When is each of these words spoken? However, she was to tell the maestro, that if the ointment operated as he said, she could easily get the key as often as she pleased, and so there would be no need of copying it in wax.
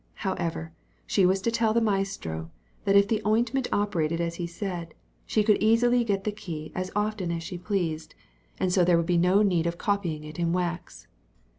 However, 0.25 0.73
she 1.05 1.27
was 1.27 1.41
to 1.43 1.51
tell 1.51 1.75
the 1.75 1.79
maestro, 1.79 2.49
that 2.85 2.95
if 2.95 3.07
the 3.07 3.21
ointment 3.23 3.67
operated 3.71 4.19
as 4.19 4.33
he 4.41 4.47
said, 4.47 4.95
she 5.27 5.43
could 5.43 5.61
easily 5.61 6.03
get 6.03 6.23
the 6.23 6.31
key 6.31 6.71
as 6.73 6.89
often 6.95 7.31
as 7.31 7.43
she 7.43 7.59
pleased, 7.59 8.15
and 8.59 8.73
so 8.73 8.83
there 8.83 8.97
would 8.97 9.05
be 9.05 9.19
no 9.19 9.43
need 9.43 9.67
of 9.67 9.77
copying 9.77 10.23
it 10.23 10.39
in 10.39 10.53
wax. 10.53 11.05